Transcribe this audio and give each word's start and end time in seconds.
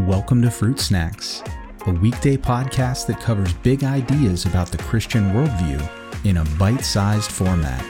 Welcome 0.00 0.42
to 0.42 0.50
Fruit 0.50 0.78
Snacks, 0.78 1.42
a 1.86 1.90
weekday 1.90 2.36
podcast 2.36 3.06
that 3.06 3.18
covers 3.18 3.54
big 3.54 3.82
ideas 3.82 4.44
about 4.44 4.70
the 4.70 4.76
Christian 4.76 5.30
worldview 5.30 5.82
in 6.26 6.36
a 6.36 6.44
bite 6.58 6.84
sized 6.84 7.32
format. 7.32 7.80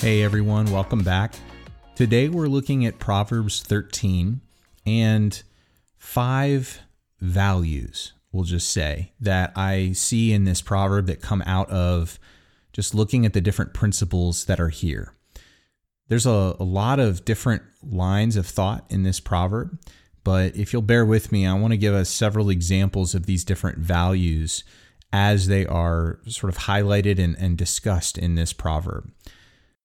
Hey 0.00 0.22
everyone, 0.22 0.70
welcome 0.70 1.02
back. 1.02 1.34
Today 1.96 2.28
we're 2.28 2.46
looking 2.46 2.86
at 2.86 3.00
Proverbs 3.00 3.60
13 3.64 4.40
and 4.86 5.42
five 5.98 6.82
values, 7.20 8.12
we'll 8.32 8.44
just 8.44 8.70
say, 8.70 9.12
that 9.20 9.52
I 9.56 9.92
see 9.92 10.32
in 10.32 10.44
this 10.44 10.60
proverb 10.60 11.06
that 11.06 11.20
come 11.20 11.42
out 11.46 11.70
of 11.70 12.18
just 12.72 12.94
looking 12.94 13.26
at 13.26 13.32
the 13.32 13.40
different 13.40 13.74
principles 13.74 14.44
that 14.44 14.60
are 14.60 14.68
here. 14.68 15.14
There's 16.08 16.26
a, 16.26 16.56
a 16.58 16.64
lot 16.64 16.98
of 16.98 17.24
different 17.24 17.62
lines 17.82 18.36
of 18.36 18.46
thought 18.46 18.84
in 18.90 19.02
this 19.02 19.20
proverb, 19.20 19.78
but 20.24 20.56
if 20.56 20.72
you'll 20.72 20.82
bear 20.82 21.04
with 21.04 21.32
me, 21.32 21.46
I 21.46 21.54
want 21.54 21.72
to 21.72 21.78
give 21.78 21.94
us 21.94 22.08
several 22.10 22.50
examples 22.50 23.14
of 23.14 23.26
these 23.26 23.44
different 23.44 23.78
values 23.78 24.64
as 25.12 25.46
they 25.46 25.66
are 25.66 26.20
sort 26.26 26.52
of 26.52 26.64
highlighted 26.64 27.18
and, 27.18 27.36
and 27.38 27.56
discussed 27.56 28.18
in 28.18 28.34
this 28.34 28.52
proverb. 28.52 29.10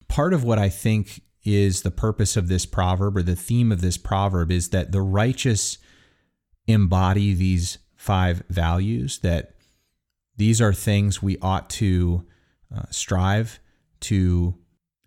Part 0.07 0.33
of 0.33 0.43
what 0.43 0.59
I 0.59 0.69
think 0.69 1.21
is 1.43 1.81
the 1.81 1.91
purpose 1.91 2.35
of 2.35 2.47
this 2.47 2.65
proverb 2.65 3.17
or 3.17 3.23
the 3.23 3.35
theme 3.35 3.71
of 3.71 3.81
this 3.81 3.97
proverb 3.97 4.51
is 4.51 4.69
that 4.69 4.91
the 4.91 5.01
righteous 5.01 5.77
embody 6.67 7.33
these 7.33 7.77
five 7.95 8.43
values, 8.49 9.19
that 9.19 9.55
these 10.37 10.61
are 10.61 10.73
things 10.73 11.21
we 11.21 11.37
ought 11.41 11.69
to 11.71 12.25
uh, 12.75 12.83
strive 12.89 13.59
to 14.01 14.55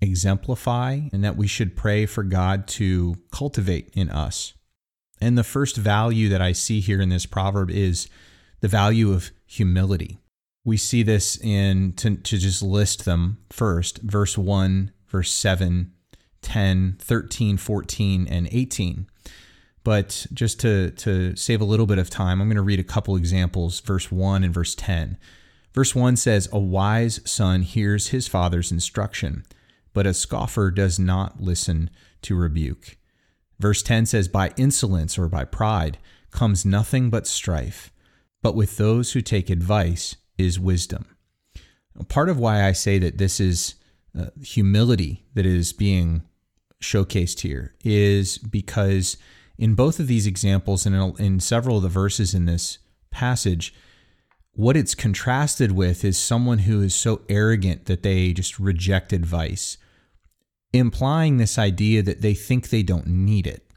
exemplify, 0.01 1.01
and 1.13 1.25
that 1.25 1.37
we 1.37 1.47
should 1.47 1.77
pray 1.77 2.07
for 2.07 2.23
God 2.23 2.67
to 2.69 3.17
cultivate 3.33 3.91
in 3.95 4.11
us. 4.11 4.55
And 5.21 5.37
the 5.37 5.45
first 5.45 5.77
value 5.77 6.29
that 6.29 6.41
I 6.41 6.53
see 6.53 6.81
here 6.81 7.01
in 7.01 7.09
this 7.09 7.27
proverb 7.27 7.71
is 7.71 8.09
the 8.61 8.69
value 8.69 9.13
of 9.13 9.33
humility. 9.47 10.19
We 10.65 10.77
see 10.77 11.03
this 11.03 11.37
in, 11.37 11.95
to, 11.95 12.17
to 12.17 12.39
just 12.39 12.63
list 12.63 13.05
them 13.05 13.39
first, 13.51 13.99
verse 14.03 14.39
1, 14.39 14.93
verse 15.09 15.33
7, 15.33 15.93
10, 16.43 16.97
13, 17.01 17.57
14, 17.57 18.27
and 18.29 18.49
18. 18.51 19.07
But 19.89 20.27
just 20.35 20.61
to, 20.61 20.91
to 20.91 21.35
save 21.35 21.63
a 21.63 21.65
little 21.65 21.87
bit 21.87 21.97
of 21.97 22.11
time, 22.11 22.43
I'm 22.43 22.49
going 22.49 22.57
to 22.57 22.63
read 22.63 22.79
a 22.79 22.85
couple 22.85 23.17
examples, 23.17 23.81
verse 23.81 24.13
1 24.13 24.45
and 24.45 24.53
verse 24.53 24.75
10. 24.75 25.17
Verse 25.73 25.95
1 25.95 26.17
says, 26.17 26.47
A 26.53 26.59
wise 26.59 27.23
son 27.25 27.63
hears 27.63 28.09
his 28.09 28.29
father's 28.29 28.71
instruction, 28.71 29.47
but 29.95 30.07
a 30.07 30.13
scoffer 30.13 30.71
does 30.71 30.99
not 30.99 31.41
listen 31.41 31.89
to 32.21 32.37
rebuke. 32.37 32.99
Verse 33.59 33.83
10 33.83 34.05
says, 34.05 34.29
By 34.29 34.53
insolence 34.59 35.19
or 35.19 35.27
by 35.27 35.47
pride 35.47 35.97
comes 36.31 36.67
nothing 36.67 37.09
but 37.09 37.27
strife, 37.27 37.91
but 38.43 38.55
with 38.55 38.77
those 38.77 39.13
who 39.13 39.23
take 39.23 39.49
advice 39.49 40.17
is 40.37 40.61
wisdom. 40.61 41.17
Part 42.09 42.29
of 42.29 42.39
why 42.39 42.63
I 42.63 42.73
say 42.73 42.99
that 42.99 43.17
this 43.17 43.41
is 43.41 43.77
uh, 44.15 44.27
humility 44.43 45.25
that 45.33 45.47
is 45.47 45.73
being 45.73 46.25
showcased 46.79 47.41
here 47.41 47.75
is 47.83 48.37
because 48.37 49.17
in 49.59 49.75
both 49.75 49.99
of 49.99 50.07
these 50.07 50.27
examples 50.27 50.87
and 50.87 50.95
in, 50.95 51.15
in 51.19 51.41
several 51.41 51.79
of 51.79 51.83
the 51.83 51.89
verses 51.89 52.33
in 52.33 52.47
this 52.47 52.79
passage, 53.11 53.75
what 54.53 54.77
it's 54.77 54.95
contrasted 54.95 55.73
with 55.73 56.05
is 56.05 56.17
someone 56.17 56.59
who 56.59 56.83
is 56.83 56.95
so 56.95 57.23
arrogant 57.29 57.87
that 57.87 58.03
they 58.03 58.33
just 58.33 58.59
reject 58.59 59.13
advice, 59.13 59.77
implying 60.73 61.37
this 61.37 61.59
idea 61.59 62.03
that 62.03 62.23
they 62.23 62.35
think 62.35 62.69
they 62.69 62.83
don't 62.83 63.07
need 63.07 63.47
it, 63.47 63.73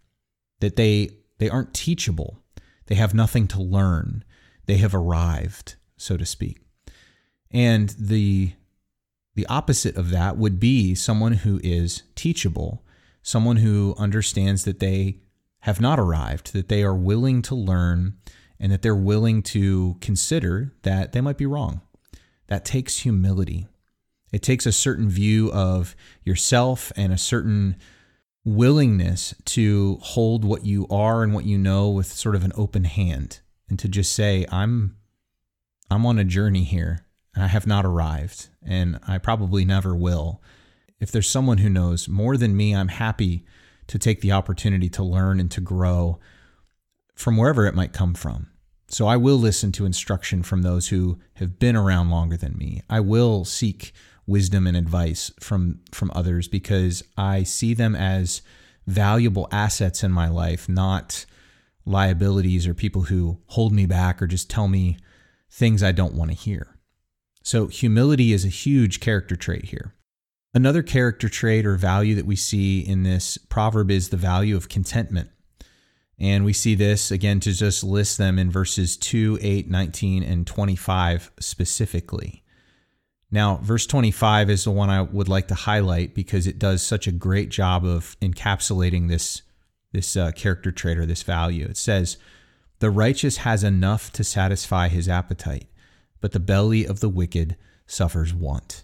that 0.59 0.75
they 0.75 1.09
they 1.39 1.49
aren't 1.49 1.73
teachable, 1.73 2.43
they 2.85 2.95
have 2.95 3.15
nothing 3.15 3.47
to 3.47 3.61
learn, 3.61 4.23
they 4.67 4.77
have 4.77 4.93
arrived, 4.93 5.75
so 5.97 6.17
to 6.17 6.25
speak. 6.25 6.61
And 7.49 7.89
the 7.99 8.53
the 9.33 9.47
opposite 9.47 9.95
of 9.95 10.11
that 10.11 10.37
would 10.37 10.59
be 10.59 10.93
someone 10.93 11.33
who 11.33 11.59
is 11.63 12.03
teachable, 12.15 12.83
someone 13.23 13.57
who 13.57 13.95
understands 13.97 14.65
that 14.65 14.79
they 14.79 15.21
have 15.61 15.81
not 15.81 15.99
arrived, 15.99 16.53
that 16.53 16.69
they 16.69 16.83
are 16.83 16.95
willing 16.95 17.41
to 17.43 17.55
learn 17.55 18.17
and 18.59 18.71
that 18.71 18.81
they're 18.81 18.95
willing 18.95 19.41
to 19.41 19.97
consider 20.01 20.73
that 20.83 21.11
they 21.11 21.21
might 21.21 21.37
be 21.37 21.45
wrong. 21.45 21.81
That 22.47 22.65
takes 22.65 22.99
humility. 22.99 23.67
It 24.31 24.41
takes 24.41 24.65
a 24.65 24.71
certain 24.71 25.09
view 25.09 25.51
of 25.51 25.95
yourself 26.23 26.91
and 26.95 27.11
a 27.11 27.17
certain 27.17 27.75
willingness 28.43 29.35
to 29.45 29.97
hold 30.01 30.43
what 30.43 30.65
you 30.65 30.87
are 30.89 31.23
and 31.23 31.33
what 31.33 31.45
you 31.45 31.57
know 31.57 31.89
with 31.89 32.07
sort 32.07 32.35
of 32.35 32.43
an 32.43 32.51
open 32.55 32.85
hand 32.85 33.39
and 33.69 33.77
to 33.79 33.87
just 33.87 34.13
say 34.13 34.45
I'm 34.51 34.95
I'm 35.89 36.05
on 36.05 36.17
a 36.17 36.23
journey 36.23 36.63
here 36.63 37.05
and 37.35 37.43
I 37.43 37.47
have 37.47 37.67
not 37.67 37.85
arrived 37.85 38.47
and 38.63 38.99
I 39.07 39.17
probably 39.17 39.65
never 39.65 39.95
will. 39.95 40.41
If 40.99 41.11
there's 41.11 41.29
someone 41.29 41.59
who 41.59 41.69
knows 41.69 42.07
more 42.07 42.37
than 42.37 42.55
me, 42.55 42.75
I'm 42.75 42.87
happy 42.87 43.45
to 43.87 43.99
take 43.99 44.21
the 44.21 44.31
opportunity 44.31 44.89
to 44.89 45.03
learn 45.03 45.39
and 45.39 45.51
to 45.51 45.61
grow 45.61 46.19
from 47.15 47.37
wherever 47.37 47.65
it 47.65 47.75
might 47.75 47.93
come 47.93 48.13
from. 48.13 48.47
So 48.87 49.07
I 49.07 49.15
will 49.15 49.37
listen 49.37 49.71
to 49.73 49.85
instruction 49.85 50.43
from 50.43 50.61
those 50.61 50.89
who 50.89 51.19
have 51.35 51.59
been 51.59 51.75
around 51.75 52.09
longer 52.09 52.35
than 52.35 52.57
me. 52.57 52.81
I 52.89 52.99
will 52.99 53.45
seek 53.45 53.93
wisdom 54.27 54.67
and 54.67 54.77
advice 54.77 55.31
from 55.39 55.79
from 55.91 56.11
others 56.13 56.47
because 56.47 57.03
I 57.17 57.43
see 57.43 57.73
them 57.73 57.95
as 57.95 58.41
valuable 58.87 59.47
assets 59.51 60.03
in 60.03 60.11
my 60.11 60.27
life, 60.27 60.67
not 60.67 61.25
liabilities 61.85 62.67
or 62.67 62.73
people 62.73 63.03
who 63.03 63.39
hold 63.47 63.71
me 63.71 63.85
back 63.85 64.21
or 64.21 64.27
just 64.27 64.49
tell 64.49 64.67
me 64.67 64.97
things 65.49 65.81
I 65.81 65.91
don't 65.91 66.13
want 66.13 66.31
to 66.31 66.37
hear. 66.37 66.77
So 67.43 67.67
humility 67.67 68.33
is 68.33 68.45
a 68.45 68.49
huge 68.49 68.99
character 68.99 69.35
trait 69.35 69.65
here. 69.65 69.93
Another 70.53 70.83
character 70.83 71.29
trait 71.29 71.65
or 71.65 71.75
value 71.75 72.15
that 72.15 72.25
we 72.25 72.35
see 72.35 72.81
in 72.81 73.03
this 73.03 73.37
proverb 73.37 73.89
is 73.89 74.09
the 74.09 74.17
value 74.17 74.57
of 74.57 74.67
contentment. 74.67 75.29
And 76.19 76.43
we 76.43 76.53
see 76.53 76.75
this 76.75 77.09
again 77.09 77.39
to 77.39 77.53
just 77.53 77.83
list 77.83 78.17
them 78.17 78.37
in 78.37 78.51
verses 78.51 78.97
2, 78.97 79.39
8, 79.41 79.69
19, 79.69 80.23
and 80.23 80.45
25 80.45 81.31
specifically. 81.39 82.43
Now, 83.31 83.59
verse 83.63 83.87
25 83.87 84.49
is 84.49 84.65
the 84.65 84.71
one 84.71 84.89
I 84.89 85.01
would 85.01 85.29
like 85.29 85.47
to 85.47 85.55
highlight 85.55 86.13
because 86.13 86.47
it 86.47 86.59
does 86.59 86.83
such 86.83 87.07
a 87.07 87.13
great 87.13 87.49
job 87.49 87.85
of 87.85 88.17
encapsulating 88.21 89.07
this, 89.07 89.41
this 89.93 90.17
uh, 90.17 90.31
character 90.33 90.71
trait 90.71 90.97
or 90.97 91.05
this 91.05 91.23
value. 91.23 91.65
It 91.65 91.77
says, 91.77 92.17
The 92.79 92.89
righteous 92.89 93.37
has 93.37 93.63
enough 93.63 94.11
to 94.11 94.25
satisfy 94.25 94.89
his 94.89 95.07
appetite, 95.07 95.69
but 96.19 96.33
the 96.33 96.41
belly 96.41 96.85
of 96.85 96.99
the 96.99 97.09
wicked 97.09 97.55
suffers 97.87 98.33
want. 98.33 98.83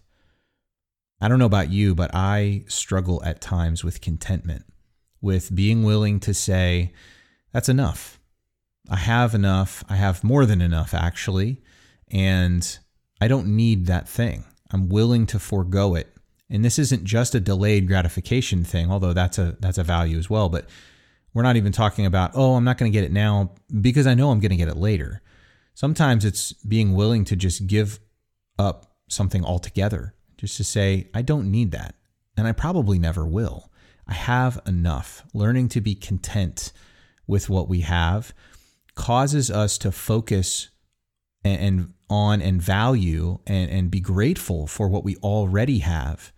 I 1.20 1.28
don't 1.28 1.40
know 1.40 1.46
about 1.46 1.72
you, 1.72 1.96
but 1.96 2.12
I 2.14 2.64
struggle 2.68 3.24
at 3.24 3.42
times 3.42 3.84
with 3.84 4.02
contentment, 4.02 4.66
with 5.22 5.54
being 5.56 5.84
willing 5.84 6.20
to 6.22 6.34
say, 6.34 6.94
that's 7.52 7.70
enough. 7.70 8.20
I 8.90 8.98
have 8.98 9.34
enough. 9.34 9.84
I 9.90 9.96
have 9.96 10.24
more 10.24 10.46
than 10.46 10.62
enough, 10.62 10.94
actually. 10.94 11.62
And 12.12 12.78
I 13.20 13.28
don't 13.28 13.48
need 13.48 13.88
that 13.88 14.08
thing. 14.08 14.46
I'm 14.72 14.90
willing 14.90 15.26
to 15.28 15.40
forego 15.40 15.96
it. 15.96 16.14
And 16.50 16.64
this 16.64 16.80
isn't 16.80 17.04
just 17.04 17.36
a 17.36 17.40
delayed 17.40 17.88
gratification 17.88 18.64
thing, 18.64 18.92
although 18.92 19.14
that's 19.14 19.38
a 19.38 19.58
that's 19.60 19.78
a 19.78 19.84
value 19.84 20.18
as 20.18 20.30
well. 20.30 20.48
But 20.50 20.70
we're 21.34 21.44
not 21.44 21.58
even 21.58 21.72
talking 21.72 22.06
about, 22.06 22.32
oh, 22.36 22.56
I'm 22.56 22.64
not 22.64 22.78
going 22.78 22.92
to 22.92 22.98
get 22.98 23.04
it 23.04 23.12
now 23.12 23.52
because 23.82 24.08
I 24.08 24.14
know 24.14 24.32
I'm 24.32 24.40
going 24.40 24.52
to 24.52 24.56
get 24.56 24.70
it 24.70 24.78
later. 24.78 25.22
Sometimes 25.74 26.24
it's 26.24 26.54
being 26.54 26.94
willing 26.94 27.26
to 27.26 27.36
just 27.36 27.68
give 27.68 28.00
up 28.58 28.96
something 29.10 29.44
altogether 29.44 30.14
just 30.38 30.58
to 30.58 30.64
say, 30.64 31.10
I 31.14 31.22
don't 31.22 31.52
need 31.52 31.72
that. 31.72 31.96
And 32.36 32.48
I 32.48 32.52
probably 32.52 33.00
never 33.00 33.26
will. 33.26 33.72
I 34.08 34.14
have 34.14 34.60
enough. 34.66 35.26
Learning 35.34 35.68
to 35.70 35.82
be 35.82 35.96
content 35.96 36.72
with 37.26 37.50
what 37.50 37.68
we 37.68 37.82
have 37.82 38.34
causes 38.96 39.52
us 39.52 39.78
to 39.80 39.92
focus 39.92 40.70
and, 41.44 41.62
and 41.62 41.94
on 42.10 42.42
and 42.42 42.62
value 42.62 43.40
and, 43.46 43.70
and 43.70 43.92
be 43.92 44.00
grateful 44.00 44.68
for 44.68 44.88
what 44.88 45.04
we 45.04 45.16
already 45.18 45.80
have 45.80 46.32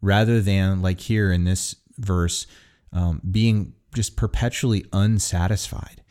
rather 0.00 0.40
than, 0.40 0.82
like 0.82 1.00
here 1.00 1.32
in 1.32 1.44
this 1.44 1.76
verse, 1.98 2.46
um, 2.92 3.20
being 3.28 3.74
just 3.94 4.16
perpetually 4.16 4.84
unsatisfied. 4.92 6.02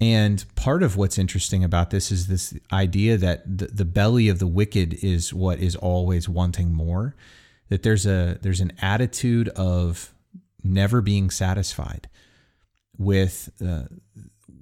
And 0.00 0.44
part 0.54 0.82
of 0.82 0.96
what's 0.96 1.18
interesting 1.18 1.62
about 1.62 1.90
this 1.90 2.10
is 2.10 2.26
this 2.26 2.54
idea 2.72 3.18
that 3.18 3.58
the, 3.58 3.66
the 3.66 3.84
belly 3.84 4.28
of 4.28 4.38
the 4.38 4.46
wicked 4.46 4.94
is 5.04 5.34
what 5.34 5.58
is 5.58 5.76
always 5.76 6.28
wanting 6.28 6.72
more. 6.72 7.14
That 7.68 7.82
there's 7.82 8.06
a 8.06 8.38
there's 8.40 8.60
an 8.60 8.72
attitude 8.80 9.48
of 9.50 10.14
never 10.64 11.00
being 11.00 11.30
satisfied 11.30 12.08
with 12.96 13.50
uh, 13.64 13.84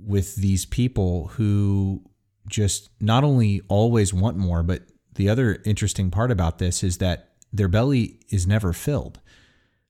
with 0.04 0.36
these 0.36 0.66
people 0.66 1.28
who 1.28 2.02
just 2.48 2.90
not 3.00 3.24
only 3.24 3.62
always 3.68 4.12
want 4.12 4.36
more, 4.36 4.62
but 4.62 4.82
the 5.14 5.28
other 5.28 5.60
interesting 5.64 6.10
part 6.10 6.30
about 6.30 6.58
this 6.58 6.82
is 6.82 6.98
that 6.98 7.32
their 7.52 7.68
belly 7.68 8.20
is 8.28 8.46
never 8.46 8.72
filled. 8.72 9.20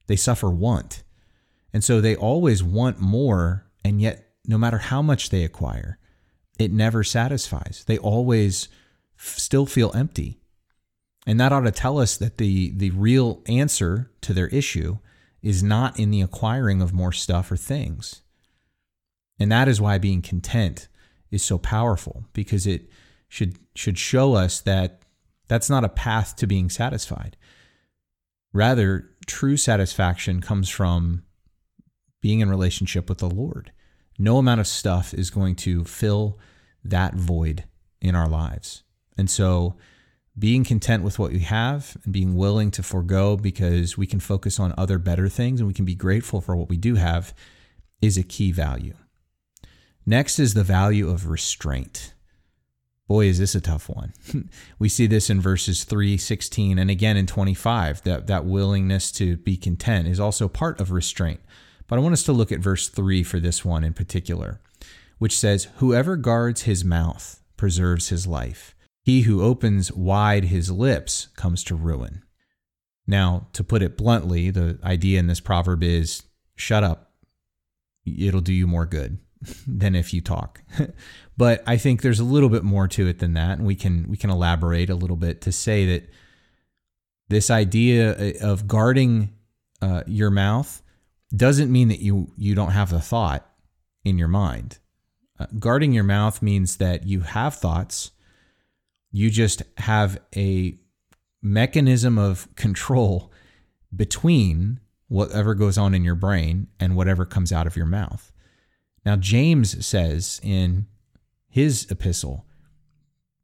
They 0.06 0.16
suffer 0.16 0.50
want. 0.50 1.02
And 1.72 1.84
so 1.84 2.00
they 2.00 2.16
always 2.16 2.62
want 2.62 2.98
more, 2.98 3.66
and 3.84 4.00
yet, 4.00 4.27
no 4.48 4.58
matter 4.58 4.78
how 4.78 5.02
much 5.02 5.30
they 5.30 5.44
acquire, 5.44 5.98
it 6.58 6.72
never 6.72 7.04
satisfies. 7.04 7.84
They 7.86 7.98
always 7.98 8.68
f- 9.16 9.38
still 9.38 9.66
feel 9.66 9.92
empty. 9.94 10.40
And 11.26 11.38
that 11.38 11.52
ought 11.52 11.60
to 11.60 11.70
tell 11.70 11.98
us 11.98 12.16
that 12.16 12.38
the, 12.38 12.72
the 12.74 12.90
real 12.90 13.42
answer 13.46 14.10
to 14.22 14.32
their 14.32 14.48
issue 14.48 14.98
is 15.42 15.62
not 15.62 16.00
in 16.00 16.10
the 16.10 16.22
acquiring 16.22 16.80
of 16.80 16.94
more 16.94 17.12
stuff 17.12 17.52
or 17.52 17.56
things. 17.56 18.22
And 19.38 19.52
that 19.52 19.68
is 19.68 19.80
why 19.80 19.98
being 19.98 20.22
content 20.22 20.88
is 21.30 21.42
so 21.42 21.58
powerful 21.58 22.24
because 22.32 22.66
it 22.66 22.90
should 23.28 23.58
should 23.74 23.98
show 23.98 24.34
us 24.34 24.60
that 24.62 25.02
that's 25.46 25.70
not 25.70 25.84
a 25.84 25.88
path 25.88 26.34
to 26.36 26.46
being 26.46 26.70
satisfied. 26.70 27.36
Rather, 28.52 29.10
true 29.26 29.56
satisfaction 29.56 30.40
comes 30.40 30.68
from 30.68 31.22
being 32.20 32.40
in 32.40 32.50
relationship 32.50 33.08
with 33.08 33.18
the 33.18 33.30
Lord. 33.30 33.70
No 34.18 34.38
amount 34.38 34.60
of 34.60 34.66
stuff 34.66 35.14
is 35.14 35.30
going 35.30 35.54
to 35.56 35.84
fill 35.84 36.38
that 36.84 37.14
void 37.14 37.64
in 38.00 38.14
our 38.14 38.28
lives. 38.28 38.82
And 39.16 39.30
so, 39.30 39.76
being 40.38 40.64
content 40.64 41.02
with 41.02 41.18
what 41.18 41.32
we 41.32 41.40
have 41.40 41.96
and 42.04 42.12
being 42.12 42.36
willing 42.36 42.70
to 42.70 42.82
forego 42.82 43.36
because 43.36 43.98
we 43.98 44.06
can 44.06 44.20
focus 44.20 44.60
on 44.60 44.72
other 44.78 44.98
better 44.98 45.28
things 45.28 45.60
and 45.60 45.66
we 45.66 45.74
can 45.74 45.84
be 45.84 45.96
grateful 45.96 46.40
for 46.40 46.54
what 46.54 46.68
we 46.68 46.76
do 46.76 46.94
have 46.94 47.34
is 48.00 48.16
a 48.16 48.22
key 48.22 48.52
value. 48.52 48.94
Next 50.06 50.38
is 50.38 50.54
the 50.54 50.64
value 50.64 51.08
of 51.10 51.28
restraint. 51.28 52.14
Boy, 53.08 53.26
is 53.26 53.38
this 53.38 53.54
a 53.54 53.60
tough 53.60 53.88
one. 53.88 54.12
we 54.78 54.88
see 54.88 55.06
this 55.06 55.28
in 55.28 55.40
verses 55.40 55.84
3, 55.84 56.16
16, 56.16 56.78
and 56.78 56.90
again 56.90 57.16
in 57.16 57.26
25. 57.26 58.02
That, 58.02 58.26
that 58.26 58.44
willingness 58.44 59.10
to 59.12 59.38
be 59.38 59.56
content 59.56 60.06
is 60.06 60.20
also 60.20 60.46
part 60.46 60.78
of 60.80 60.92
restraint. 60.92 61.40
But 61.88 61.98
I 61.98 62.02
want 62.02 62.12
us 62.12 62.22
to 62.24 62.32
look 62.32 62.52
at 62.52 62.60
verse 62.60 62.88
3 62.88 63.22
for 63.22 63.40
this 63.40 63.64
one 63.64 63.82
in 63.82 63.94
particular, 63.94 64.60
which 65.18 65.36
says, 65.36 65.68
Whoever 65.76 66.16
guards 66.16 66.62
his 66.62 66.84
mouth 66.84 67.42
preserves 67.56 68.10
his 68.10 68.26
life. 68.26 68.74
He 69.02 69.22
who 69.22 69.42
opens 69.42 69.90
wide 69.90 70.44
his 70.44 70.70
lips 70.70 71.28
comes 71.34 71.64
to 71.64 71.74
ruin. 71.74 72.22
Now, 73.06 73.46
to 73.54 73.64
put 73.64 73.82
it 73.82 73.96
bluntly, 73.96 74.50
the 74.50 74.78
idea 74.84 75.18
in 75.18 75.28
this 75.28 75.40
proverb 75.40 75.82
is 75.82 76.24
shut 76.56 76.84
up, 76.84 77.10
it'll 78.04 78.42
do 78.42 78.52
you 78.52 78.66
more 78.66 78.84
good 78.84 79.18
than 79.66 79.94
if 79.94 80.12
you 80.12 80.20
talk. 80.20 80.60
but 81.38 81.62
I 81.66 81.78
think 81.78 82.02
there's 82.02 82.20
a 82.20 82.24
little 82.24 82.50
bit 82.50 82.64
more 82.64 82.86
to 82.88 83.06
it 83.06 83.18
than 83.18 83.32
that, 83.32 83.58
and 83.58 83.66
we 83.66 83.74
can 83.74 84.08
we 84.10 84.18
can 84.18 84.28
elaborate 84.28 84.90
a 84.90 84.94
little 84.94 85.16
bit 85.16 85.40
to 85.42 85.52
say 85.52 85.86
that 85.86 86.10
this 87.28 87.50
idea 87.50 88.34
of 88.42 88.68
guarding 88.68 89.32
uh, 89.80 90.02
your 90.06 90.30
mouth 90.30 90.82
doesn't 91.34 91.70
mean 91.70 91.88
that 91.88 92.00
you 92.00 92.32
you 92.36 92.54
don't 92.54 92.70
have 92.70 92.92
a 92.92 93.00
thought 93.00 93.48
in 94.04 94.18
your 94.18 94.28
mind. 94.28 94.78
Uh, 95.38 95.46
guarding 95.58 95.92
your 95.92 96.04
mouth 96.04 96.42
means 96.42 96.76
that 96.78 97.06
you 97.06 97.20
have 97.20 97.54
thoughts. 97.54 98.10
You 99.10 99.30
just 99.30 99.62
have 99.78 100.18
a 100.34 100.78
mechanism 101.42 102.18
of 102.18 102.48
control 102.56 103.32
between 103.94 104.80
whatever 105.08 105.54
goes 105.54 105.78
on 105.78 105.94
in 105.94 106.04
your 106.04 106.14
brain 106.14 106.68
and 106.78 106.96
whatever 106.96 107.24
comes 107.24 107.52
out 107.52 107.66
of 107.66 107.76
your 107.76 107.86
mouth. 107.86 108.32
Now, 109.04 109.16
James 109.16 109.86
says 109.86 110.40
in 110.42 110.86
his 111.48 111.90
epistle, 111.90 112.44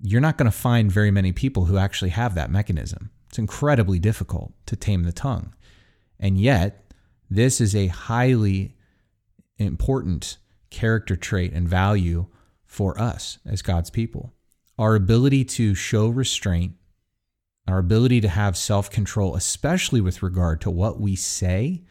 you're 0.00 0.20
not 0.20 0.36
going 0.36 0.50
to 0.50 0.56
find 0.56 0.92
very 0.92 1.10
many 1.10 1.32
people 1.32 1.64
who 1.64 1.78
actually 1.78 2.10
have 2.10 2.34
that 2.34 2.50
mechanism. 2.50 3.10
It's 3.28 3.38
incredibly 3.38 3.98
difficult 3.98 4.52
to 4.66 4.76
tame 4.76 5.04
the 5.04 5.12
tongue. 5.12 5.54
And 6.20 6.38
yet, 6.38 6.83
this 7.34 7.60
is 7.60 7.74
a 7.74 7.88
highly 7.88 8.76
important 9.58 10.38
character 10.70 11.16
trait 11.16 11.52
and 11.52 11.68
value 11.68 12.26
for 12.64 13.00
us 13.00 13.38
as 13.46 13.62
God's 13.62 13.90
people. 13.90 14.32
Our 14.78 14.94
ability 14.94 15.44
to 15.44 15.74
show 15.74 16.08
restraint, 16.08 16.74
our 17.68 17.78
ability 17.78 18.20
to 18.22 18.28
have 18.28 18.56
self 18.56 18.90
control, 18.90 19.36
especially 19.36 20.00
with 20.00 20.22
regard 20.22 20.60
to 20.62 20.70
what 20.70 21.00
we 21.00 21.16
say 21.16 21.82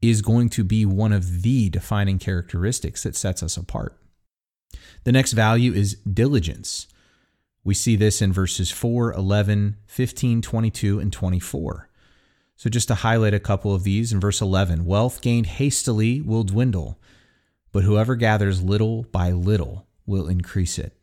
is 0.00 0.20
going 0.20 0.48
to 0.50 0.64
be 0.64 0.84
one 0.84 1.12
of 1.12 1.42
the 1.42 1.68
defining 1.68 2.18
characteristics 2.18 3.04
that 3.04 3.14
sets 3.14 3.42
us 3.42 3.56
apart. 3.56 3.96
The 5.04 5.12
next 5.12 5.32
value 5.32 5.72
is 5.72 5.94
diligence. 5.96 6.88
We 7.64 7.74
see 7.74 7.94
this 7.94 8.20
in 8.20 8.32
verses 8.32 8.72
4, 8.72 9.12
11, 9.12 9.76
15, 9.86 10.42
22, 10.42 10.98
and 10.98 11.12
24. 11.12 11.88
So, 12.62 12.70
just 12.70 12.86
to 12.86 12.94
highlight 12.94 13.34
a 13.34 13.40
couple 13.40 13.74
of 13.74 13.82
these, 13.82 14.12
in 14.12 14.20
verse 14.20 14.40
11, 14.40 14.84
wealth 14.84 15.20
gained 15.20 15.46
hastily 15.46 16.20
will 16.20 16.44
dwindle, 16.44 16.96
but 17.72 17.82
whoever 17.82 18.14
gathers 18.14 18.62
little 18.62 19.02
by 19.10 19.32
little 19.32 19.88
will 20.06 20.28
increase 20.28 20.78
it. 20.78 20.96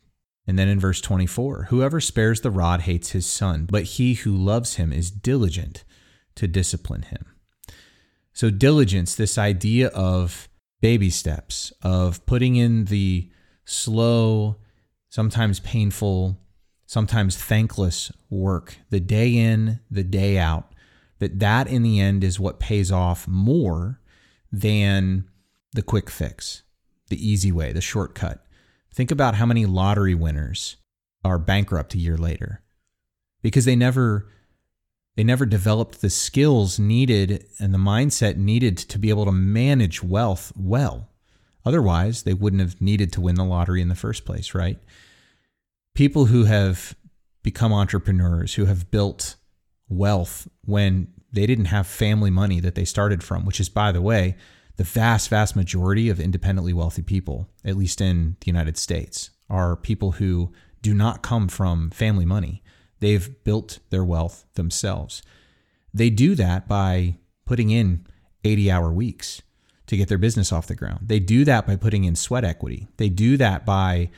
And 0.46 0.58
then 0.58 0.68
in 0.68 0.80
verse 0.80 1.02
24, 1.02 1.64
whoever 1.64 2.00
spares 2.00 2.40
the 2.40 2.50
rod 2.50 2.80
hates 2.80 3.10
his 3.10 3.26
son, 3.26 3.66
but 3.70 3.82
he 3.82 4.14
who 4.14 4.34
loves 4.34 4.76
him 4.76 4.90
is 4.90 5.10
diligent 5.10 5.84
to 6.36 6.48
discipline 6.48 7.02
him. 7.02 7.26
So, 8.32 8.48
diligence, 8.48 9.14
this 9.14 9.36
idea 9.36 9.88
of 9.88 10.48
baby 10.80 11.10
steps, 11.10 11.74
of 11.82 12.24
putting 12.24 12.56
in 12.56 12.86
the 12.86 13.30
slow, 13.66 14.56
sometimes 15.10 15.60
painful, 15.60 16.40
sometimes 16.86 17.36
thankless 17.36 18.10
work, 18.30 18.78
the 18.88 18.98
day 18.98 19.36
in, 19.36 19.80
the 19.90 20.04
day 20.04 20.38
out, 20.38 20.69
that 21.20 21.38
that 21.38 21.68
in 21.68 21.82
the 21.82 22.00
end 22.00 22.24
is 22.24 22.40
what 22.40 22.58
pays 22.58 22.90
off 22.90 23.28
more 23.28 24.00
than 24.50 25.24
the 25.72 25.82
quick 25.82 26.10
fix, 26.10 26.62
the 27.08 27.28
easy 27.28 27.52
way, 27.52 27.72
the 27.72 27.80
shortcut. 27.80 28.44
Think 28.92 29.10
about 29.10 29.36
how 29.36 29.46
many 29.46 29.66
lottery 29.66 30.14
winners 30.14 30.76
are 31.24 31.38
bankrupt 31.38 31.94
a 31.94 31.98
year 31.98 32.16
later 32.16 32.62
because 33.42 33.64
they 33.64 33.76
never 33.76 34.28
they 35.16 35.24
never 35.24 35.44
developed 35.44 36.00
the 36.00 36.10
skills 36.10 36.78
needed 36.78 37.44
and 37.58 37.74
the 37.74 37.78
mindset 37.78 38.36
needed 38.36 38.78
to 38.78 38.98
be 38.98 39.10
able 39.10 39.26
to 39.26 39.32
manage 39.32 40.02
wealth 40.02 40.52
well. 40.56 41.10
Otherwise, 41.64 42.22
they 42.22 42.32
wouldn't 42.32 42.62
have 42.62 42.80
needed 42.80 43.12
to 43.12 43.20
win 43.20 43.34
the 43.34 43.44
lottery 43.44 43.82
in 43.82 43.88
the 43.88 43.94
first 43.94 44.24
place, 44.24 44.54
right? 44.54 44.78
People 45.94 46.26
who 46.26 46.44
have 46.44 46.94
become 47.42 47.72
entrepreneurs, 47.72 48.54
who 48.54 48.64
have 48.64 48.90
built 48.90 49.36
wealth 49.90 50.48
when 50.64 51.12
they 51.32 51.46
didn't 51.46 51.66
have 51.66 51.86
family 51.86 52.30
money 52.30 52.60
that 52.60 52.74
they 52.74 52.84
started 52.84 53.22
from, 53.22 53.44
which 53.44 53.60
is, 53.60 53.68
by 53.68 53.92
the 53.92 54.00
way, 54.00 54.36
the 54.76 54.84
vast, 54.84 55.28
vast 55.28 55.54
majority 55.54 56.08
of 56.08 56.18
independently 56.18 56.72
wealthy 56.72 57.02
people, 57.02 57.48
at 57.64 57.76
least 57.76 58.00
in 58.00 58.36
the 58.40 58.46
United 58.46 58.78
States, 58.78 59.30
are 59.50 59.76
people 59.76 60.12
who 60.12 60.52
do 60.80 60.94
not 60.94 61.22
come 61.22 61.48
from 61.48 61.90
family 61.90 62.24
money. 62.24 62.62
They've 63.00 63.44
built 63.44 63.80
their 63.90 64.04
wealth 64.04 64.46
themselves. 64.54 65.22
They 65.92 66.08
do 66.08 66.34
that 66.36 66.66
by 66.66 67.16
putting 67.44 67.70
in 67.70 68.06
80 68.44 68.70
hour 68.70 68.92
weeks 68.92 69.42
to 69.86 69.96
get 69.96 70.08
their 70.08 70.18
business 70.18 70.52
off 70.52 70.66
the 70.66 70.74
ground. 70.74 71.08
They 71.08 71.18
do 71.18 71.44
that 71.44 71.66
by 71.66 71.76
putting 71.76 72.04
in 72.04 72.14
sweat 72.14 72.44
equity. 72.44 72.88
They 72.96 73.08
do 73.08 73.36
that 73.36 73.66
by 73.66 74.10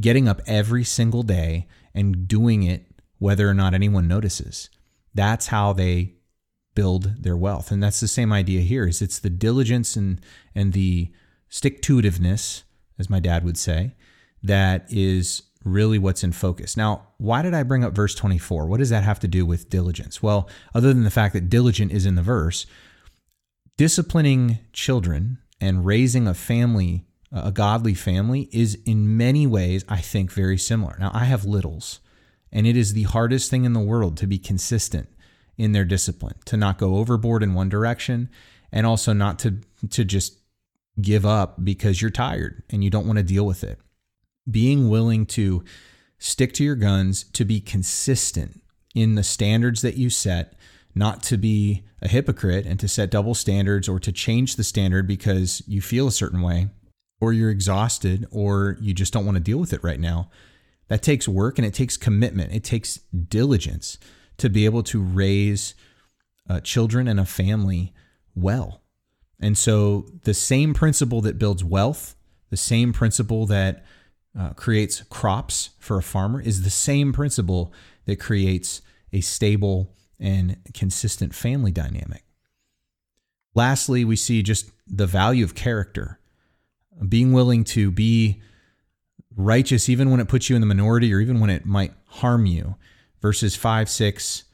getting 0.00 0.28
up 0.28 0.42
every 0.46 0.84
single 0.84 1.22
day 1.22 1.68
and 1.94 2.28
doing 2.28 2.64
it 2.64 2.86
whether 3.18 3.48
or 3.48 3.54
not 3.54 3.72
anyone 3.72 4.08
notices. 4.08 4.68
That's 5.16 5.48
how 5.48 5.72
they 5.72 6.14
build 6.74 7.22
their 7.22 7.36
wealth. 7.36 7.72
And 7.72 7.82
that's 7.82 8.00
the 8.00 8.06
same 8.06 8.32
idea 8.32 8.60
here 8.60 8.86
is 8.86 9.02
it's 9.02 9.18
the 9.18 9.30
diligence 9.30 9.96
and 9.96 10.20
and 10.54 10.72
the 10.72 11.10
stick 11.48 11.82
to 11.82 11.96
itiveness, 11.96 12.62
as 12.98 13.10
my 13.10 13.18
dad 13.18 13.44
would 13.44 13.56
say, 13.56 13.94
that 14.42 14.86
is 14.90 15.42
really 15.64 15.98
what's 15.98 16.22
in 16.22 16.32
focus. 16.32 16.76
Now, 16.76 17.08
why 17.18 17.42
did 17.42 17.54
I 17.54 17.62
bring 17.62 17.82
up 17.82 17.94
verse 17.94 18.14
24? 18.14 18.66
What 18.66 18.78
does 18.78 18.90
that 18.90 19.04
have 19.04 19.18
to 19.20 19.28
do 19.28 19.44
with 19.44 19.70
diligence? 19.70 20.22
Well, 20.22 20.48
other 20.74 20.92
than 20.92 21.04
the 21.04 21.10
fact 21.10 21.34
that 21.34 21.48
diligent 21.50 21.92
is 21.92 22.06
in 22.06 22.14
the 22.14 22.22
verse, 22.22 22.66
disciplining 23.76 24.58
children 24.72 25.38
and 25.60 25.84
raising 25.84 26.28
a 26.28 26.34
family, 26.34 27.06
a 27.32 27.50
godly 27.50 27.94
family, 27.94 28.48
is 28.52 28.78
in 28.84 29.16
many 29.16 29.46
ways, 29.46 29.84
I 29.88 30.00
think, 30.00 30.30
very 30.30 30.58
similar. 30.58 30.96
Now, 31.00 31.10
I 31.12 31.24
have 31.24 31.44
littles, 31.44 32.00
and 32.52 32.66
it 32.66 32.76
is 32.76 32.92
the 32.92 33.04
hardest 33.04 33.50
thing 33.50 33.64
in 33.64 33.72
the 33.72 33.80
world 33.80 34.16
to 34.18 34.26
be 34.26 34.38
consistent 34.38 35.08
in 35.56 35.72
their 35.72 35.84
discipline, 35.84 36.36
to 36.44 36.56
not 36.56 36.78
go 36.78 36.96
overboard 36.96 37.42
in 37.42 37.54
one 37.54 37.68
direction, 37.68 38.28
and 38.72 38.86
also 38.86 39.12
not 39.12 39.38
to, 39.38 39.60
to 39.90 40.04
just 40.04 40.38
give 41.00 41.26
up 41.26 41.64
because 41.64 42.00
you're 42.00 42.10
tired 42.10 42.62
and 42.70 42.82
you 42.82 42.90
don't 42.90 43.06
want 43.06 43.18
to 43.18 43.22
deal 43.22 43.46
with 43.46 43.62
it 43.64 43.78
being 44.50 44.88
willing 44.88 45.26
to 45.26 45.64
stick 46.18 46.52
to 46.54 46.64
your 46.64 46.76
guns, 46.76 47.24
to 47.32 47.44
be 47.44 47.60
consistent 47.60 48.62
in 48.94 49.16
the 49.16 49.22
standards 49.22 49.82
that 49.82 49.96
you 49.96 50.08
set, 50.08 50.54
not 50.94 51.22
to 51.22 51.36
be 51.36 51.82
a 52.00 52.08
hypocrite 52.08 52.64
and 52.64 52.78
to 52.78 52.88
set 52.88 53.10
double 53.10 53.34
standards 53.34 53.88
or 53.88 53.98
to 53.98 54.12
change 54.12 54.56
the 54.56 54.64
standard 54.64 55.06
because 55.06 55.62
you 55.66 55.80
feel 55.80 56.06
a 56.06 56.12
certain 56.12 56.42
way. 56.42 56.68
or 57.20 57.32
you're 57.32 57.50
exhausted, 57.50 58.26
or 58.30 58.76
you 58.80 58.92
just 58.92 59.12
don't 59.12 59.24
want 59.24 59.36
to 59.36 59.42
deal 59.42 59.58
with 59.58 59.72
it 59.72 59.82
right 59.82 60.00
now. 60.00 60.30
That 60.88 61.02
takes 61.02 61.26
work 61.26 61.58
and 61.58 61.66
it 61.66 61.74
takes 61.74 61.96
commitment. 61.96 62.52
It 62.52 62.64
takes 62.64 62.98
diligence 63.28 63.98
to 64.38 64.48
be 64.48 64.64
able 64.64 64.82
to 64.84 65.02
raise 65.02 65.74
uh, 66.48 66.60
children 66.60 67.08
and 67.08 67.18
a 67.18 67.24
family 67.24 67.92
well. 68.34 68.82
And 69.40 69.58
so, 69.58 70.06
the 70.22 70.34
same 70.34 70.72
principle 70.72 71.20
that 71.22 71.38
builds 71.38 71.62
wealth, 71.62 72.16
the 72.50 72.56
same 72.56 72.92
principle 72.92 73.46
that 73.46 73.84
uh, 74.38 74.50
creates 74.50 75.02
crops 75.10 75.70
for 75.78 75.98
a 75.98 76.02
farmer, 76.02 76.40
is 76.40 76.62
the 76.62 76.70
same 76.70 77.12
principle 77.12 77.72
that 78.06 78.20
creates 78.20 78.80
a 79.12 79.20
stable 79.20 79.92
and 80.18 80.56
consistent 80.72 81.34
family 81.34 81.72
dynamic. 81.72 82.24
Lastly, 83.54 84.04
we 84.04 84.16
see 84.16 84.42
just 84.42 84.70
the 84.86 85.06
value 85.06 85.44
of 85.44 85.54
character, 85.54 86.18
being 87.06 87.32
willing 87.32 87.64
to 87.64 87.90
be 87.90 88.40
righteous 89.36 89.88
even 89.88 90.10
when 90.10 90.20
it 90.20 90.28
puts 90.28 90.48
you 90.48 90.56
in 90.56 90.60
the 90.60 90.66
minority 90.66 91.12
or 91.12 91.20
even 91.20 91.40
when 91.40 91.50
it 91.50 91.66
might 91.66 91.92
harm 92.06 92.46
you. 92.46 92.76
Verses 93.20 93.54
5, 93.56 93.88
6, 93.88 94.44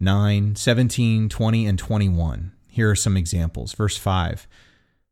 9, 0.00 0.56
17, 0.56 1.28
20, 1.28 1.66
and 1.66 1.78
21. 1.78 2.52
Here 2.66 2.90
are 2.90 2.96
some 2.96 3.16
examples. 3.16 3.72
Verse 3.72 3.96
5 3.96 4.46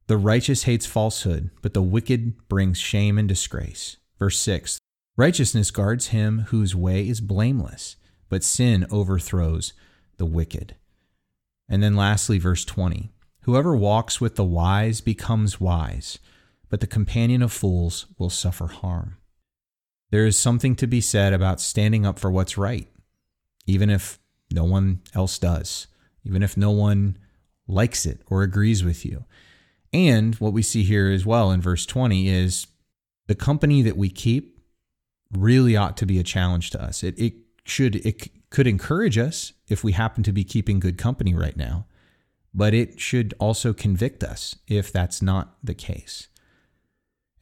The 0.08 0.16
righteous 0.16 0.64
hates 0.64 0.86
falsehood, 0.86 1.50
but 1.62 1.74
the 1.74 1.82
wicked 1.82 2.48
brings 2.48 2.78
shame 2.78 3.18
and 3.18 3.28
disgrace. 3.28 3.96
Verse 4.18 4.38
6 4.38 4.78
Righteousness 5.16 5.70
guards 5.70 6.08
him 6.08 6.46
whose 6.48 6.74
way 6.74 7.06
is 7.06 7.20
blameless, 7.20 7.96
but 8.28 8.42
sin 8.42 8.86
overthrows 8.90 9.72
the 10.16 10.26
wicked. 10.26 10.74
And 11.68 11.82
then 11.82 11.96
lastly, 11.96 12.38
verse 12.38 12.64
20 12.64 13.12
Whoever 13.42 13.76
walks 13.76 14.20
with 14.20 14.36
the 14.36 14.44
wise 14.44 15.00
becomes 15.00 15.60
wise, 15.60 16.18
but 16.72 16.80
the 16.80 16.86
companion 16.86 17.42
of 17.42 17.52
fools 17.52 18.06
will 18.16 18.30
suffer 18.30 18.66
harm. 18.66 19.18
There 20.10 20.24
is 20.24 20.38
something 20.38 20.74
to 20.76 20.86
be 20.86 21.02
said 21.02 21.34
about 21.34 21.60
standing 21.60 22.06
up 22.06 22.18
for 22.18 22.30
what's 22.30 22.56
right, 22.56 22.88
even 23.66 23.90
if 23.90 24.18
no 24.50 24.64
one 24.64 25.02
else 25.14 25.38
does, 25.38 25.86
even 26.24 26.42
if 26.42 26.56
no 26.56 26.70
one 26.70 27.18
likes 27.68 28.06
it 28.06 28.22
or 28.26 28.42
agrees 28.42 28.82
with 28.82 29.04
you. 29.04 29.26
And 29.92 30.34
what 30.36 30.54
we 30.54 30.62
see 30.62 30.82
here 30.82 31.10
as 31.10 31.26
well 31.26 31.50
in 31.50 31.60
verse 31.60 31.84
20 31.84 32.26
is 32.26 32.66
the 33.26 33.34
company 33.34 33.82
that 33.82 33.98
we 33.98 34.08
keep 34.08 34.58
really 35.30 35.76
ought 35.76 35.98
to 35.98 36.06
be 36.06 36.18
a 36.18 36.22
challenge 36.24 36.70
to 36.70 36.82
us. 36.82 37.04
It, 37.04 37.18
it 37.18 37.34
should, 37.66 37.96
it 37.96 38.30
could 38.48 38.66
encourage 38.66 39.18
us 39.18 39.52
if 39.68 39.84
we 39.84 39.92
happen 39.92 40.22
to 40.22 40.32
be 40.32 40.42
keeping 40.42 40.80
good 40.80 40.96
company 40.96 41.34
right 41.34 41.56
now, 41.56 41.84
but 42.54 42.72
it 42.72 42.98
should 42.98 43.34
also 43.38 43.74
convict 43.74 44.24
us 44.24 44.56
if 44.66 44.90
that's 44.90 45.20
not 45.20 45.58
the 45.62 45.74
case. 45.74 46.28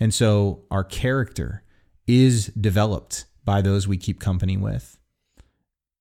And 0.01 0.13
so 0.13 0.65
our 0.71 0.83
character 0.83 1.63
is 2.07 2.47
developed 2.49 3.27
by 3.45 3.61
those 3.61 3.87
we 3.87 3.99
keep 3.99 4.19
company 4.19 4.57
with. 4.57 4.99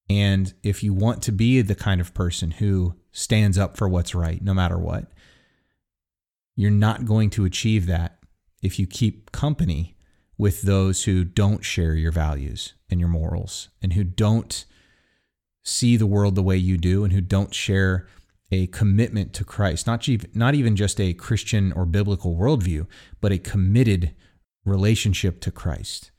And 0.09 0.53
if 0.63 0.81
you 0.81 0.93
want 0.93 1.21
to 1.23 1.31
be 1.31 1.61
the 1.61 1.75
kind 1.75 2.01
of 2.01 2.13
person 2.13 2.51
who 2.51 2.95
stands 3.11 3.57
up 3.57 3.77
for 3.77 3.87
what's 3.87 4.15
right, 4.15 4.41
no 4.41 4.53
matter 4.53 4.77
what, 4.77 5.11
you're 6.55 6.71
not 6.71 7.05
going 7.05 7.29
to 7.31 7.45
achieve 7.45 7.85
that 7.85 8.19
if 8.61 8.79
you 8.79 8.87
keep 8.87 9.31
company 9.31 9.95
with 10.37 10.63
those 10.63 11.03
who 11.03 11.23
don't 11.23 11.63
share 11.63 11.93
your 11.93 12.11
values 12.11 12.73
and 12.89 12.99
your 12.99 13.09
morals 13.09 13.69
and 13.81 13.93
who 13.93 14.03
don't 14.03 14.65
see 15.63 15.95
the 15.95 16.07
world 16.07 16.35
the 16.35 16.43
way 16.43 16.57
you 16.57 16.77
do 16.77 17.03
and 17.03 17.13
who 17.13 17.21
don't 17.21 17.53
share 17.53 18.07
a 18.51 18.67
commitment 18.67 19.33
to 19.33 19.43
Christ, 19.43 19.85
not, 19.85 20.07
not 20.33 20.55
even 20.55 20.75
just 20.75 20.99
a 20.99 21.13
Christian 21.13 21.71
or 21.73 21.85
biblical 21.85 22.35
worldview, 22.35 22.87
but 23.21 23.31
a 23.31 23.37
committed 23.37 24.13
relationship 24.65 25.39
to 25.41 25.51
Christ. 25.51 26.11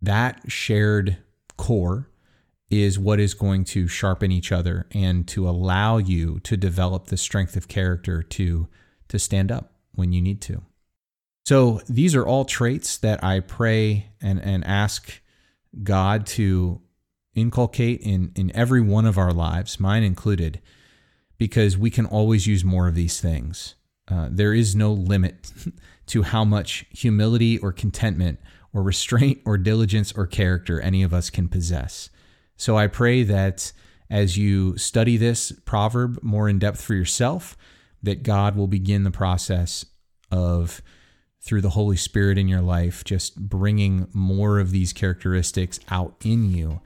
That 0.00 0.42
shared 0.50 1.18
core 1.56 2.10
is 2.70 2.98
what 2.98 3.18
is 3.18 3.32
going 3.32 3.64
to 3.64 3.88
sharpen 3.88 4.30
each 4.30 4.52
other 4.52 4.86
and 4.92 5.26
to 5.28 5.48
allow 5.48 5.96
you 5.96 6.38
to 6.40 6.56
develop 6.56 7.06
the 7.06 7.16
strength 7.16 7.56
of 7.56 7.68
character 7.68 8.22
to, 8.22 8.68
to 9.08 9.18
stand 9.18 9.50
up 9.50 9.72
when 9.94 10.12
you 10.12 10.20
need 10.20 10.40
to. 10.42 10.62
So 11.46 11.80
these 11.88 12.14
are 12.14 12.26
all 12.26 12.44
traits 12.44 12.98
that 12.98 13.24
I 13.24 13.40
pray 13.40 14.10
and, 14.20 14.38
and 14.38 14.62
ask 14.66 15.22
God 15.82 16.26
to 16.26 16.82
inculcate 17.34 18.00
in, 18.02 18.32
in 18.34 18.54
every 18.54 18.82
one 18.82 19.06
of 19.06 19.16
our 19.16 19.32
lives, 19.32 19.80
mine 19.80 20.02
included, 20.02 20.60
because 21.38 21.78
we 21.78 21.90
can 21.90 22.06
always 22.06 22.46
use 22.46 22.64
more 22.64 22.88
of 22.88 22.94
these 22.94 23.20
things. 23.20 23.74
Uh, 24.08 24.28
there 24.30 24.54
is 24.54 24.74
no 24.74 24.92
limit 24.92 25.52
to 26.06 26.22
how 26.22 26.44
much 26.44 26.84
humility 26.90 27.58
or 27.58 27.72
contentment 27.72 28.38
or 28.72 28.82
restraint 28.82 29.40
or 29.44 29.56
diligence 29.56 30.12
or 30.12 30.26
character 30.26 30.80
any 30.80 31.02
of 31.02 31.14
us 31.14 31.30
can 31.30 31.48
possess. 31.48 32.10
So 32.56 32.76
I 32.76 32.86
pray 32.86 33.22
that 33.22 33.72
as 34.10 34.36
you 34.36 34.76
study 34.78 35.16
this 35.16 35.52
proverb 35.64 36.18
more 36.22 36.48
in 36.48 36.58
depth 36.58 36.80
for 36.80 36.94
yourself, 36.94 37.56
that 38.02 38.22
God 38.22 38.56
will 38.56 38.66
begin 38.66 39.04
the 39.04 39.10
process 39.10 39.84
of 40.30 40.82
through 41.40 41.60
the 41.60 41.70
Holy 41.70 41.96
Spirit 41.96 42.36
in 42.36 42.48
your 42.48 42.60
life, 42.60 43.04
just 43.04 43.48
bringing 43.48 44.08
more 44.12 44.58
of 44.58 44.70
these 44.70 44.92
characteristics 44.92 45.78
out 45.90 46.14
in 46.24 46.50
you 46.50 46.80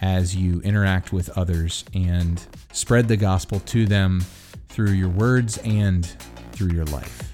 as 0.00 0.36
you 0.36 0.60
interact 0.60 1.12
with 1.12 1.28
others 1.36 1.84
and 1.94 2.46
spread 2.72 3.08
the 3.08 3.16
gospel 3.16 3.60
to 3.60 3.86
them 3.86 4.24
through 4.68 4.90
your 4.90 5.08
words 5.08 5.58
and 5.58 6.06
through 6.52 6.72
your 6.72 6.84
life. 6.86 7.33